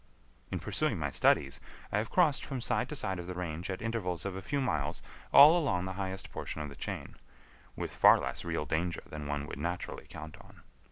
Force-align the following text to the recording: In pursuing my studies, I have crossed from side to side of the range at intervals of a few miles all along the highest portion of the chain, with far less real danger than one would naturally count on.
In 0.51 0.59
pursuing 0.59 0.97
my 0.97 1.11
studies, 1.11 1.59
I 1.91 1.99
have 1.99 2.09
crossed 2.09 2.43
from 2.43 2.59
side 2.59 2.89
to 2.89 2.95
side 2.95 3.19
of 3.19 3.27
the 3.27 3.35
range 3.35 3.69
at 3.69 3.83
intervals 3.83 4.25
of 4.25 4.35
a 4.35 4.41
few 4.41 4.59
miles 4.59 5.03
all 5.31 5.55
along 5.55 5.85
the 5.85 5.93
highest 5.93 6.31
portion 6.31 6.59
of 6.59 6.69
the 6.69 6.75
chain, 6.75 7.17
with 7.75 7.93
far 7.95 8.17
less 8.17 8.43
real 8.43 8.65
danger 8.65 9.03
than 9.05 9.27
one 9.27 9.45
would 9.45 9.59
naturally 9.59 10.07
count 10.09 10.37
on. 10.41 10.63